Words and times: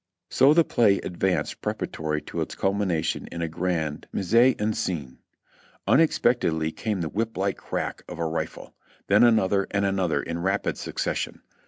So 0.31 0.55
the 0.55 0.63
play 0.63 0.97
advanced 1.01 1.61
preparatory 1.61 2.23
to 2.23 2.41
its 2.41 2.55
culmination 2.55 3.27
in 3.31 3.43
a 3.43 3.47
grand 3.47 4.07
inise 4.11 4.55
en 4.59 4.73
scene. 4.73 5.19
Unexpectedly 5.85 6.71
came 6.71 7.01
the 7.01 7.09
whip 7.09 7.37
like 7.37 7.57
crack 7.57 8.01
of 8.09 8.17
a 8.17 8.25
rifle; 8.25 8.73
then 9.09 9.23
another 9.23 9.67
and 9.69 9.85
another 9.85 10.23
in 10.23 10.39
rapid 10.41 10.79
succession. 10.79 11.41